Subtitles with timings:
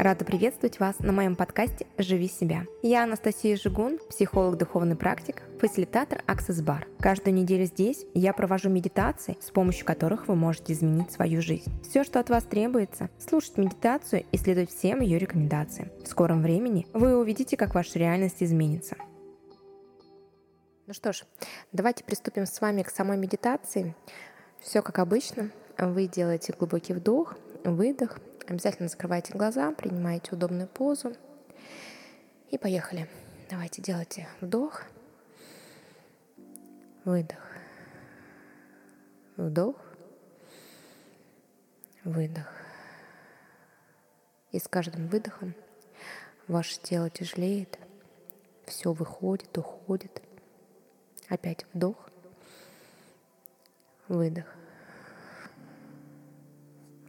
[0.00, 2.64] Рада приветствовать вас на моем подкасте «Живи себя».
[2.82, 6.84] Я Анастасия Жигун, психолог, духовный практик, фасилитатор Access Bar.
[7.00, 11.70] Каждую неделю здесь я провожу медитации, с помощью которых вы можете изменить свою жизнь.
[11.82, 15.90] Все, что от вас требуется, слушать медитацию и следовать всем ее рекомендациям.
[16.02, 18.96] В скором времени вы увидите, как ваша реальность изменится.
[20.86, 21.24] Ну что ж,
[21.72, 23.94] давайте приступим с вами к самой медитации.
[24.60, 25.50] Все как обычно.
[25.76, 28.18] Вы делаете глубокий вдох, выдох–
[28.50, 31.14] Обязательно закрывайте глаза, принимайте удобную позу.
[32.50, 33.08] И поехали.
[33.48, 34.82] Давайте делайте вдох,
[37.04, 37.38] выдох,
[39.36, 39.76] вдох,
[42.02, 42.52] выдох.
[44.50, 45.54] И с каждым выдохом
[46.48, 47.78] ваше тело тяжелеет,
[48.66, 50.20] все выходит, уходит.
[51.28, 52.10] Опять вдох,
[54.08, 54.46] выдох,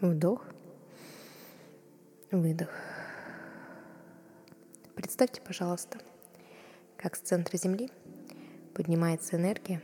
[0.00, 0.44] вдох,
[2.30, 2.68] Выдох.
[4.94, 5.98] Представьте, пожалуйста,
[6.98, 7.90] как с центра Земли
[8.74, 9.80] поднимается энергия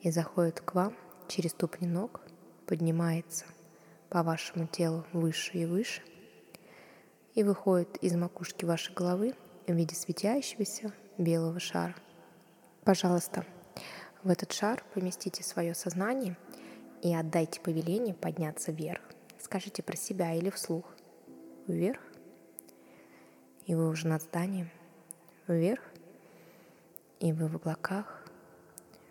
[0.00, 2.20] и заходит к вам через ступни ног,
[2.66, 3.46] поднимается
[4.10, 6.02] по вашему телу выше и выше
[7.34, 9.34] и выходит из макушки вашей головы
[9.66, 11.96] в виде светящегося белого шара.
[12.84, 13.44] Пожалуйста,
[14.22, 16.36] в этот шар поместите свое сознание
[17.02, 19.02] и отдайте повеление подняться вверх.
[19.40, 20.84] Скажите про себя или вслух
[21.66, 22.00] вверх,
[23.66, 24.70] и вы уже над зданием,
[25.46, 25.82] вверх,
[27.20, 28.24] и вы в облаках,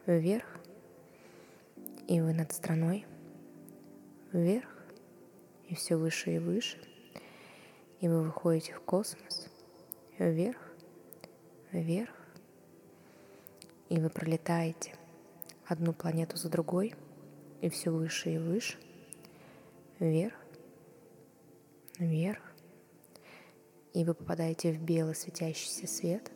[0.05, 0.45] вверх,
[2.07, 3.05] и вы над страной,
[4.31, 4.69] вверх,
[5.67, 6.77] и все выше и выше,
[7.99, 9.47] и вы выходите в космос,
[10.17, 10.59] вверх,
[11.71, 12.13] вверх,
[13.89, 14.95] и вы пролетаете
[15.65, 16.95] одну планету за другой,
[17.61, 18.77] и все выше и выше,
[19.99, 20.33] вверх,
[21.99, 22.41] вверх,
[23.93, 26.31] и вы попадаете в белый светящийся свет,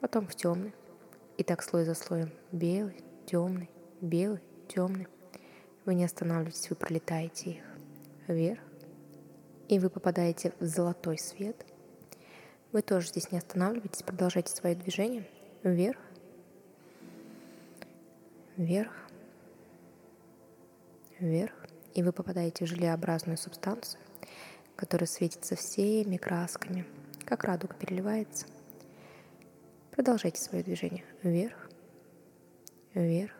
[0.00, 0.74] потом в темный,
[1.36, 2.30] и так слой за слоем.
[2.52, 2.96] Белый,
[3.26, 5.08] темный, белый, темный.
[5.84, 7.64] Вы не останавливаетесь, вы пролетаете их
[8.28, 8.60] вверх,
[9.68, 11.66] и вы попадаете в золотой свет.
[12.72, 15.28] Вы тоже здесь не останавливаетесь, продолжайте свое движение
[15.62, 15.98] вверх,
[18.56, 18.92] вверх,
[21.18, 21.54] вверх,
[21.94, 24.00] и вы попадаете в желеобразную субстанцию,
[24.76, 26.86] который светится всеми красками,
[27.24, 28.46] как радуга переливается.
[29.90, 31.70] Продолжайте свое движение вверх,
[32.94, 33.32] вверх.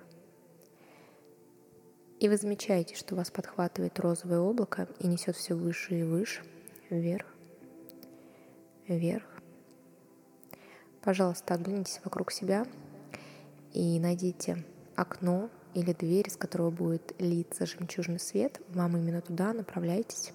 [2.20, 6.42] И вы замечаете, что вас подхватывает розовое облако и несет все выше и выше,
[6.88, 7.26] вверх,
[8.86, 9.24] вверх.
[11.02, 12.66] Пожалуйста, оглянитесь вокруг себя
[13.72, 18.60] и найдите окно или дверь, из которого будет литься жемчужный свет.
[18.68, 20.32] Вам именно туда направляйтесь.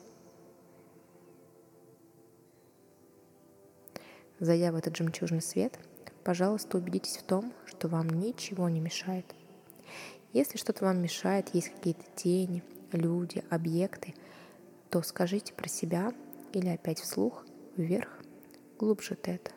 [4.40, 5.78] Зайдя в этот жемчужный свет,
[6.24, 9.26] пожалуйста, убедитесь в том, что вам ничего не мешает.
[10.32, 12.64] Если что-то вам мешает, есть какие-то тени,
[12.94, 14.16] люди, объекты,
[14.90, 16.14] то скажите про себя
[16.54, 17.46] или опять вслух
[17.76, 18.10] вверх,
[18.78, 19.52] глубже тета,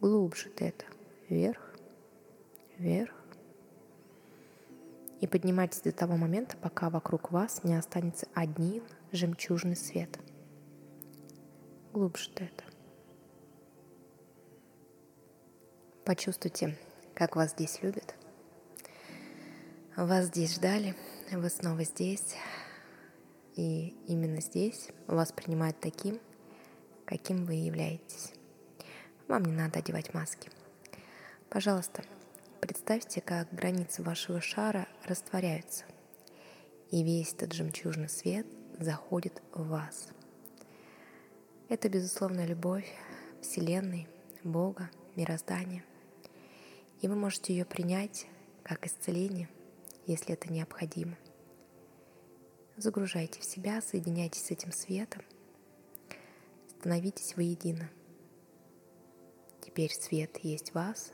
[0.00, 0.84] глубже тета,
[1.28, 1.74] вверх,
[2.78, 3.14] вверх.
[5.20, 8.82] И поднимайтесь до того момента, пока вокруг вас не останется один
[9.12, 10.18] жемчужный свет.
[11.92, 12.71] Глубже тета.
[16.04, 16.76] Почувствуйте,
[17.14, 18.16] как вас здесь любят.
[19.96, 20.96] Вас здесь ждали,
[21.30, 22.34] вы снова здесь.
[23.54, 26.18] И именно здесь вас принимают таким,
[27.04, 28.32] каким вы являетесь.
[29.28, 30.50] Вам не надо одевать маски.
[31.48, 32.02] Пожалуйста,
[32.60, 35.84] представьте, как границы вашего шара растворяются,
[36.90, 38.46] и весь этот жемчужный свет
[38.76, 40.08] заходит в вас.
[41.68, 42.92] Это, безусловно, любовь
[43.40, 44.08] Вселенной,
[44.42, 45.84] Бога, мироздания.
[47.02, 48.26] И вы можете ее принять
[48.62, 49.48] как исцеление,
[50.06, 51.18] если это необходимо.
[52.76, 55.22] Загружайте в себя, соединяйтесь с этим светом,
[56.68, 57.90] становитесь воедино.
[59.60, 61.12] Теперь свет есть в вас,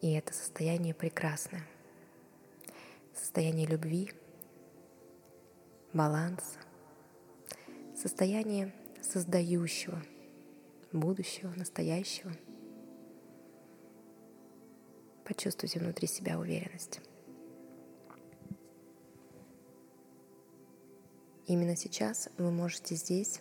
[0.00, 1.66] и это состояние прекрасное.
[3.14, 4.10] Состояние любви,
[5.92, 6.58] баланса,
[7.94, 10.02] состояние создающего
[10.92, 12.32] будущего, настоящего–
[15.30, 16.98] Почувствуйте внутри себя уверенность.
[21.46, 23.40] Именно сейчас вы можете здесь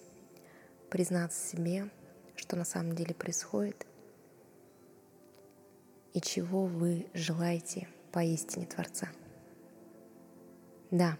[0.91, 1.89] признаться себе,
[2.35, 3.87] что на самом деле происходит
[6.13, 9.09] и чего вы желаете поистине Творца.
[10.91, 11.17] Да,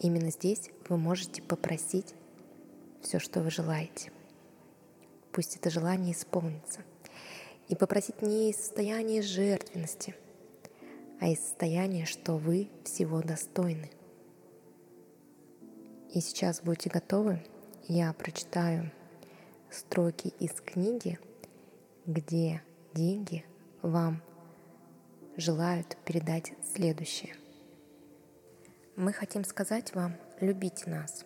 [0.00, 2.14] именно здесь вы можете попросить
[3.00, 4.12] все, что вы желаете.
[5.32, 6.82] Пусть это желание исполнится.
[7.68, 10.14] И попросить не из состояния жертвенности,
[11.20, 13.90] а из состояния, что вы всего достойны.
[16.12, 17.42] И сейчас будете готовы,
[17.88, 18.92] я прочитаю
[19.70, 21.18] строки из книги,
[22.06, 22.62] где
[22.92, 23.44] деньги
[23.82, 24.22] вам
[25.36, 27.34] желают передать следующее.
[28.96, 31.24] Мы хотим сказать вам, любите нас,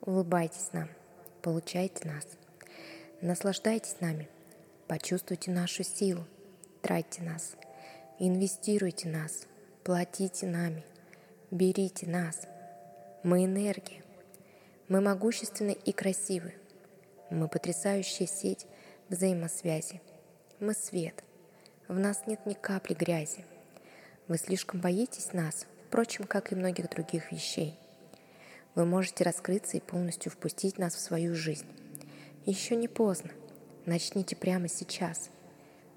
[0.00, 0.88] улыбайтесь нам,
[1.42, 2.26] получайте нас,
[3.20, 4.28] наслаждайтесь нами,
[4.90, 6.26] почувствуйте нашу силу,
[6.82, 7.54] тратьте нас,
[8.18, 9.46] инвестируйте нас,
[9.84, 10.84] платите нами,
[11.52, 12.40] берите нас.
[13.22, 14.02] Мы энергия,
[14.88, 16.54] мы могущественны и красивы,
[17.30, 18.66] мы потрясающая сеть
[19.08, 20.02] взаимосвязи,
[20.58, 21.22] мы свет–
[21.90, 23.44] в нас нет ни капли грязи.
[24.28, 27.76] Вы слишком боитесь нас, впрочем, как и многих других вещей.
[28.76, 31.66] Вы можете раскрыться и полностью впустить нас в свою жизнь.
[32.46, 33.30] Еще не поздно.
[33.86, 35.30] Начните прямо сейчас.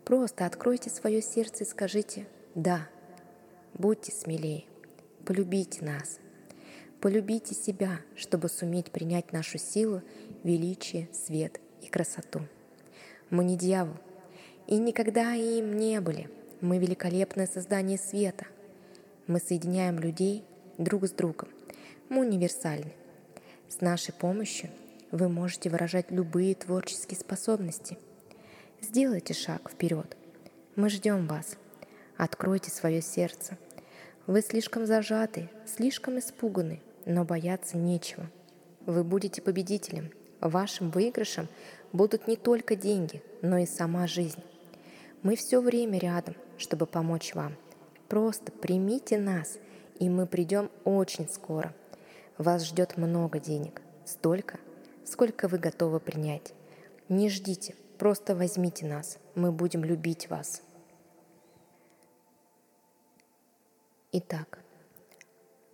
[0.05, 2.87] Просто откройте свое сердце и скажите «Да».
[3.73, 4.65] Будьте смелее.
[5.25, 6.19] Полюбите нас.
[7.01, 10.01] Полюбите себя, чтобы суметь принять нашу силу,
[10.43, 12.41] величие, свет и красоту.
[13.29, 13.95] Мы не дьявол,
[14.67, 16.29] и никогда им не были.
[16.61, 18.45] Мы великолепное создание света.
[19.27, 20.45] Мы соединяем людей
[20.77, 21.49] друг с другом.
[22.09, 22.93] Мы универсальны.
[23.67, 24.69] С нашей помощью
[25.13, 27.99] вы можете выражать любые творческие способности.
[28.81, 30.17] Сделайте шаг вперед.
[30.75, 31.55] Мы ждем вас.
[32.17, 33.59] Откройте свое сердце.
[34.25, 38.27] Вы слишком зажаты, слишком испуганы, но бояться нечего.
[38.87, 40.09] Вы будете победителем.
[40.41, 41.47] Вашим выигрышем
[41.91, 44.41] будут не только деньги, но и сама жизнь.
[45.21, 47.55] Мы все время рядом, чтобы помочь вам.
[48.09, 49.59] Просто примите нас,
[49.99, 51.71] и мы придем очень скоро.
[52.39, 54.57] Вас ждет много денег, столько,
[55.05, 56.53] сколько вы готовы принять.
[57.09, 60.61] Не ждите, просто возьмите нас, мы будем любить вас.
[64.11, 64.59] Итак,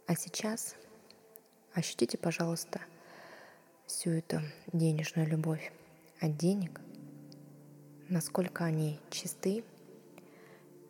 [0.07, 0.75] а сейчас
[1.73, 2.79] ощутите, пожалуйста,
[3.85, 4.41] всю эту
[4.71, 5.71] денежную любовь
[6.19, 6.81] от денег–
[8.09, 9.63] насколько они чисты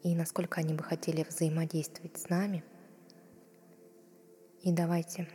[0.03, 2.63] и насколько они бы хотели взаимодействовать с нами.
[4.62, 5.27] И давайте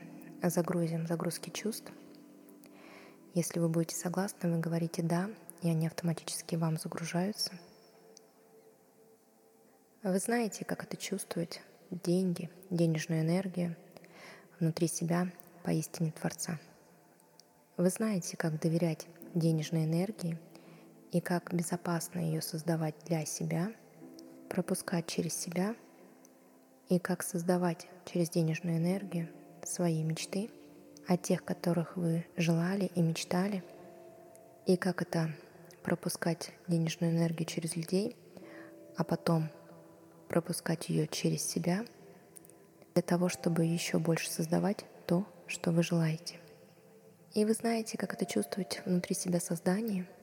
[0.42, 1.92] загрузим загрузки чувств.
[3.34, 5.28] Если вы будете согласны, вы говорите «да»,
[5.62, 7.52] и они автоматически вам загружаются.
[10.02, 11.60] Вы знаете, как это чувствовать
[11.90, 13.76] деньги, денежную энергию
[14.60, 15.30] внутри себя
[15.62, 16.58] поистине Творца.
[17.76, 20.38] Вы знаете, как доверять денежной энергии–
[21.14, 23.72] и как безопасно ее создавать для себя,
[24.50, 25.76] пропускать через себя
[26.88, 29.28] и как создавать через денежную энергию
[29.62, 30.50] свои мечты,
[31.06, 33.62] о тех, которых вы желали и мечтали,
[34.66, 35.30] и как это
[35.82, 38.16] пропускать денежную энергию через людей,
[38.96, 39.50] а потом
[40.28, 41.84] пропускать ее через себя
[42.94, 46.36] для того, чтобы еще больше создавать то, что вы желаете.
[47.34, 50.06] И вы знаете, как это чувствовать внутри себя создание–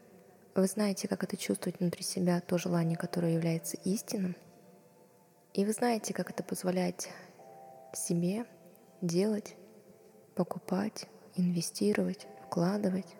[0.53, 4.35] вы знаете, как это чувствовать внутри себя, то желание, которое является истинным.
[5.53, 7.09] И вы знаете, как это позволять
[7.93, 8.45] себе
[9.01, 9.55] делать,
[10.35, 13.15] покупать, инвестировать, вкладывать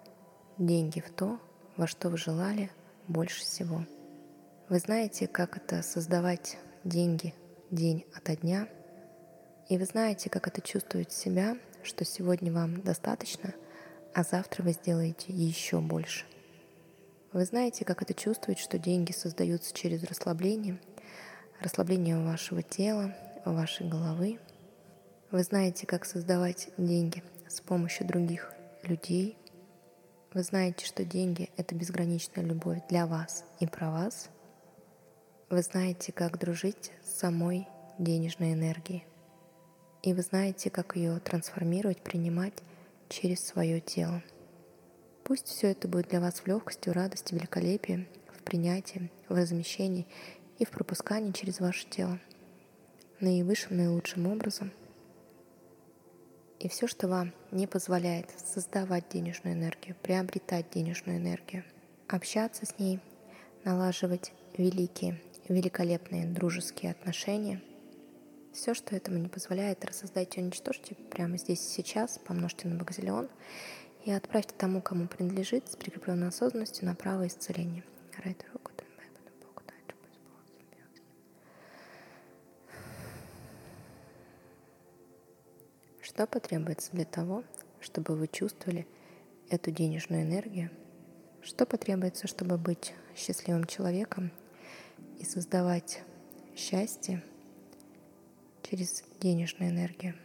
[0.57, 1.39] деньги в то,
[1.77, 2.71] во что вы желали
[3.07, 3.85] больше всего.
[4.69, 7.33] Вы знаете, как это создавать деньги
[7.71, 8.67] день ото дня.
[9.69, 13.53] И вы знаете, как это чувствовать себя, что сегодня вам достаточно,
[14.13, 16.25] а завтра вы сделаете еще больше.
[17.31, 20.79] Вы знаете, как это чувствовать, что деньги создаются через расслабление,
[21.61, 23.15] расслабление вашего тела,
[23.45, 24.39] вашей головы.
[25.31, 28.51] Вы знаете, как создавать деньги с помощью других
[28.83, 29.37] людей.
[30.33, 34.29] Вы знаете, что деньги— это безграничная любовь для вас и про вас.
[35.49, 37.65] Вы знаете, как дружить с самой
[37.97, 39.05] денежной энергией.
[40.03, 42.61] И вы знаете, как ее трансформировать, принимать
[43.07, 44.21] через свое тело.
[45.23, 48.05] Пусть все это будет для вас в легкости, в радости, в великолепии,
[48.37, 50.07] в принятии, в размещении
[50.59, 52.19] и в пропускании через ваше тело
[53.21, 54.73] наивысшим, наилучшим образом.
[56.61, 61.63] И все, что вам не позволяет создавать денежную энергию, приобретать денежную энергию,
[62.07, 62.99] общаться с ней,
[63.63, 67.63] налаживать великие, великолепные дружеские отношения,
[68.53, 73.27] все, что этому не позволяет, рассоздайте и уничтожьте прямо здесь и сейчас, помножьте на багазиллион
[74.05, 77.83] и отправьте тому, кому принадлежит, с прикрепленной осознанностью на право исцеления.
[86.13, 87.45] Что потребуется для того,
[87.79, 88.85] чтобы вы чувствовали
[89.49, 90.69] эту денежную энергию?
[91.41, 94.29] Что потребуется, чтобы быть счастливым человеком
[95.19, 96.03] и создавать
[96.53, 97.23] счастье
[98.61, 100.15] через денежную энергию?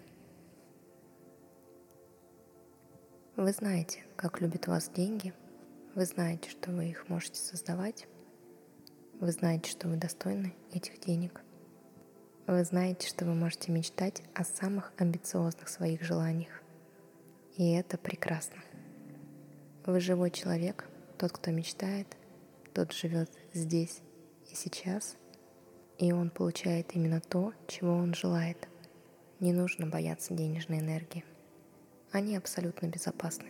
[3.37, 5.33] Вы знаете, как любят вас деньги,
[5.95, 8.09] вы знаете, что вы их можете создавать,
[9.21, 11.46] вы знаете, что вы достойны этих денег.
[12.47, 16.63] Вы знаете, что вы можете мечтать о самых амбициозных своих желаниях.
[17.57, 18.63] И это прекрасно.
[19.85, 20.89] Вы живой человек,
[21.19, 22.07] тот, кто мечтает,
[22.73, 24.01] тот живет здесь
[24.49, 25.17] и сейчас,
[25.99, 28.69] и он получает именно то, чего он желает.
[29.41, 31.25] Не нужно бояться денежной энергии.
[32.13, 33.49] Они абсолютно безопасны.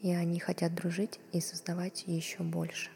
[0.00, 2.90] И они хотят дружить и создавать еще больше.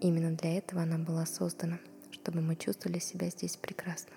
[0.00, 1.80] Именно для этого она была создана,
[2.20, 4.12] чтобы мы чувствовали себя здесь прекрасно.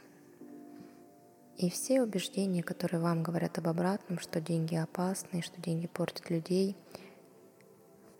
[1.57, 6.75] И все убеждения, которые вам говорят об обратном, что деньги опасны, что деньги портят людей,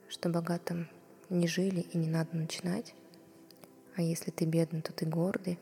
[0.08, 0.88] что богатым
[1.30, 2.94] не жили и не надо начинать,
[3.96, 5.60] а если ты бедный, то ты гордый.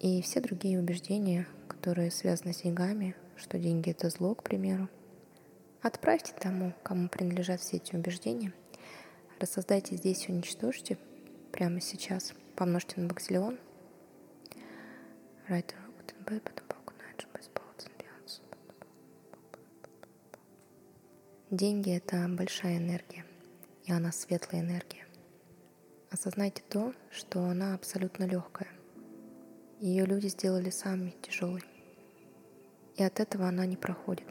[0.00, 4.88] И все другие убеждения, которые связаны с деньгами, что деньги это зло, к примеру.
[5.82, 8.52] Отправьте тому, кому принадлежат все эти убеждения,
[9.38, 10.98] рассоздайте здесь и уничтожьте
[11.52, 13.56] прямо сейчас, помножьте на баксилион.
[15.48, 15.72] Right,
[16.24, 16.48] потом
[21.50, 23.24] Деньги— это большая энергия,
[23.84, 25.06] и она светлая энергия.
[26.10, 28.68] Осознайте то, что она абсолютно легкая.
[29.80, 31.62] Ее люди сделали сами тяжелой.
[32.96, 34.26] И от этого она не проходит.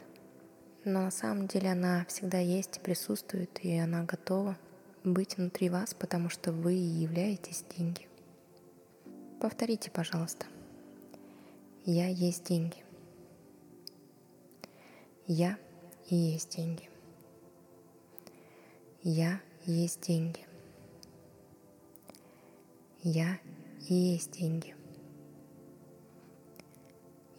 [0.84, 4.56] Но на самом деле она всегда есть и присутствует, и она готова
[5.02, 8.07] быть внутри вас, потому что вы и являетесь деньги.
[9.40, 10.46] Повторите, пожалуйста.
[11.84, 12.82] Я есть деньги.
[15.28, 15.56] Я
[16.08, 16.90] и есть деньги.
[19.02, 20.44] Я есть деньги.
[23.04, 23.38] Я
[23.88, 24.74] и есть деньги.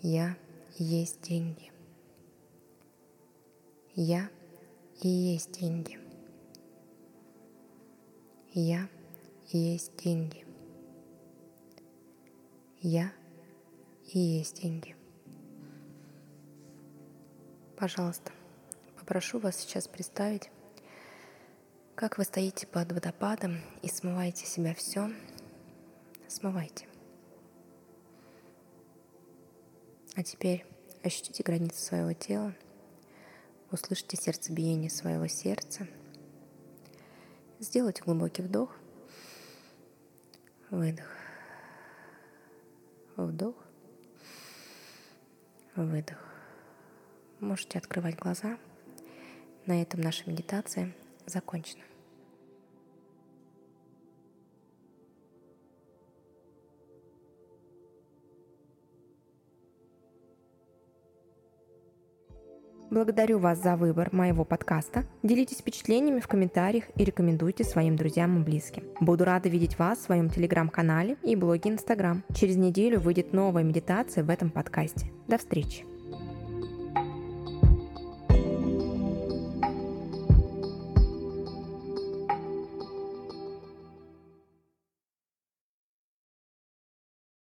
[0.01, 0.37] Я
[0.77, 1.69] есть деньги.
[3.95, 4.29] Я
[5.01, 5.99] и есть деньги.
[8.53, 8.87] Я
[9.51, 10.48] есть деньги.
[12.81, 13.11] Я
[14.13, 14.95] и есть деньги.
[17.75, 18.31] Пожалуйста,
[18.97, 20.49] попрошу вас сейчас представить,
[21.95, 25.11] как вы стоите под водопадом и смываете себя все,
[26.29, 26.87] смывайте.
[30.15, 30.65] А теперь
[31.03, 32.55] ощутите границы своего тела,
[33.71, 35.85] услышите сердцебиение своего сердца.
[37.59, 38.73] Сделайте глубокий вдох,
[40.69, 41.18] выдох,
[43.25, 43.55] вдох,
[45.75, 46.17] выдох.
[47.39, 48.57] Можете открывать глаза.
[49.65, 50.93] На этом наша медитация
[51.25, 51.83] закончена.
[62.89, 65.03] Благодарю вас за выбор моего подкаста.
[65.21, 68.83] Делитесь впечатлениями в комментариях и рекомендуйте своим друзьям и близким.
[68.99, 72.23] Буду рада видеть вас в своем телеграм-канале и блоге Инстаграм.
[72.33, 75.11] Через неделю выйдет новая медитация в этом подкасте.
[75.27, 75.85] До встречи!